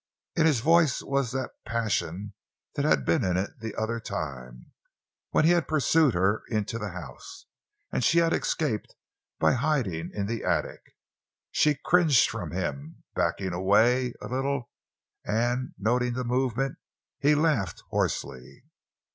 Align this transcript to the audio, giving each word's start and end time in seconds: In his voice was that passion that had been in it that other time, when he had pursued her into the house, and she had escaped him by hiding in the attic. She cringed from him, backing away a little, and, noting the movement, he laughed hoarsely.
In 0.35 0.47
his 0.47 0.61
voice 0.61 1.03
was 1.03 1.31
that 1.31 1.51
passion 1.63 2.33
that 2.73 2.85
had 2.85 3.05
been 3.05 3.23
in 3.23 3.37
it 3.37 3.51
that 3.59 3.75
other 3.75 3.99
time, 3.99 4.71
when 5.29 5.45
he 5.45 5.51
had 5.51 5.67
pursued 5.67 6.15
her 6.15 6.41
into 6.49 6.79
the 6.79 6.89
house, 6.89 7.45
and 7.91 8.03
she 8.03 8.17
had 8.17 8.33
escaped 8.33 8.87
him 8.93 8.97
by 9.37 9.53
hiding 9.53 10.09
in 10.11 10.25
the 10.25 10.43
attic. 10.43 10.81
She 11.51 11.75
cringed 11.85 12.27
from 12.31 12.49
him, 12.49 13.03
backing 13.13 13.53
away 13.53 14.15
a 14.19 14.27
little, 14.27 14.71
and, 15.23 15.75
noting 15.77 16.13
the 16.13 16.23
movement, 16.23 16.79
he 17.19 17.35
laughed 17.35 17.83
hoarsely. 17.91 18.63